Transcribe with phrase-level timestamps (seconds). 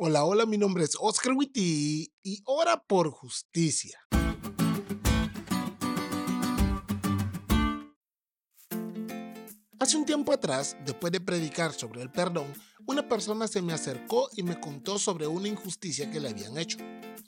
[0.00, 3.98] Hola, hola, mi nombre es Oscar Witty y ora por justicia.
[9.80, 12.46] Hace un tiempo atrás, después de predicar sobre el perdón,
[12.86, 16.78] una persona se me acercó y me contó sobre una injusticia que le habían hecho.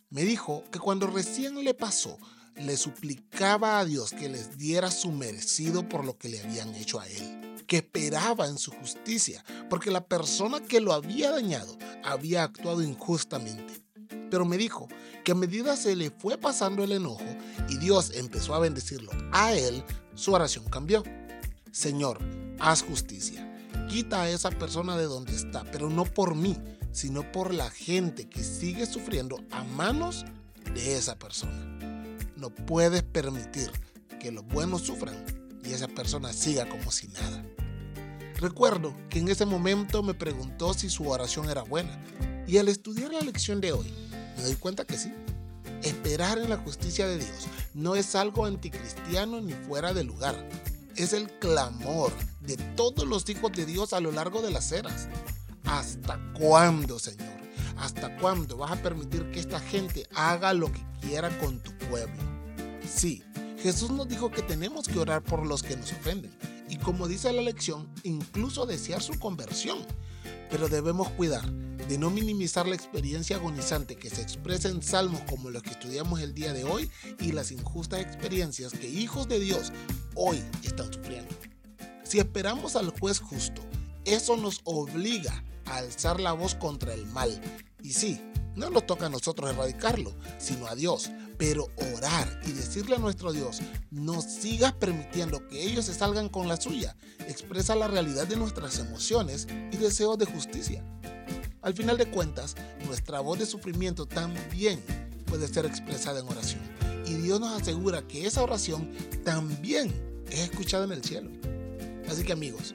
[0.09, 2.19] Me dijo que cuando recién le pasó,
[2.55, 7.01] le suplicaba a Dios que les diera su merecido por lo que le habían hecho
[7.01, 12.45] a él que esperaba en su justicia, porque la persona que lo había dañado había
[12.45, 13.83] actuado injustamente.
[14.31, 14.89] Pero me dijo
[15.25, 17.25] que a medida se le fue pasando el enojo
[17.69, 21.03] y Dios empezó a bendecirlo a él, su oración cambió.
[21.73, 22.19] Señor,
[22.59, 23.47] haz justicia.
[23.89, 26.57] Quita a esa persona de donde está, pero no por mí,
[26.93, 30.25] sino por la gente que sigue sufriendo a manos
[30.75, 31.67] de esa persona.
[32.37, 33.71] No puedes permitir
[34.21, 35.17] que los buenos sufran
[35.65, 37.45] y esa persona siga como si nada.
[38.41, 42.03] Recuerdo que en ese momento me preguntó si su oración era buena
[42.47, 43.93] y al estudiar la lección de hoy
[44.39, 45.13] me doy cuenta que sí.
[45.83, 50.49] Esperar en la justicia de Dios no es algo anticristiano ni fuera de lugar.
[50.97, 55.09] Es el clamor de todos los hijos de Dios a lo largo de las eras.
[55.65, 57.29] ¿Hasta cuándo, Señor?
[57.77, 62.23] ¿Hasta cuándo vas a permitir que esta gente haga lo que quiera con tu pueblo?
[62.91, 63.23] Sí,
[63.59, 66.35] Jesús nos dijo que tenemos que orar por los que nos ofenden
[66.71, 69.79] y como dice la lección, incluso desear su conversión.
[70.51, 75.51] Pero debemos cuidar de no minimizar la experiencia agonizante que se expresa en salmos como
[75.51, 79.73] los que estudiamos el día de hoy y las injustas experiencias que hijos de Dios
[80.15, 81.35] hoy están sufriendo.
[82.05, 83.63] Si esperamos al juez justo,
[84.05, 87.41] eso nos obliga a alzar la voz contra el mal.
[87.83, 88.21] Y sí,
[88.61, 91.11] no nos toca a nosotros erradicarlo, sino a Dios.
[91.39, 93.61] Pero orar y decirle a nuestro Dios,
[93.91, 96.95] no sigas permitiendo que ellos se salgan con la suya,
[97.27, 100.85] expresa la realidad de nuestras emociones y deseos de justicia.
[101.63, 102.55] Al final de cuentas,
[102.85, 104.83] nuestra voz de sufrimiento también
[105.25, 106.61] puede ser expresada en oración.
[107.07, 108.91] Y Dios nos asegura que esa oración
[109.25, 109.91] también
[110.31, 111.31] es escuchada en el cielo.
[112.09, 112.75] Así que amigos,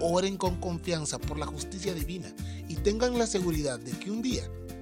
[0.00, 2.30] oren con confianza por la justicia divina
[2.68, 4.42] y tengan la seguridad de que un día